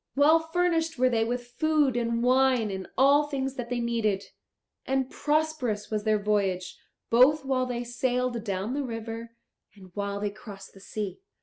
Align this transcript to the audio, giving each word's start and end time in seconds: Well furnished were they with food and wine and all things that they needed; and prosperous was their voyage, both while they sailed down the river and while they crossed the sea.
Well 0.15 0.39
furnished 0.39 0.97
were 0.97 1.11
they 1.11 1.23
with 1.23 1.51
food 1.59 1.95
and 1.95 2.23
wine 2.23 2.71
and 2.71 2.87
all 2.97 3.27
things 3.27 3.53
that 3.53 3.69
they 3.69 3.79
needed; 3.79 4.23
and 4.83 5.11
prosperous 5.11 5.91
was 5.91 6.05
their 6.05 6.17
voyage, 6.17 6.75
both 7.11 7.45
while 7.45 7.67
they 7.67 7.83
sailed 7.83 8.43
down 8.43 8.73
the 8.73 8.81
river 8.81 9.35
and 9.75 9.91
while 9.93 10.19
they 10.19 10.31
crossed 10.31 10.73
the 10.73 10.79
sea. 10.79 11.19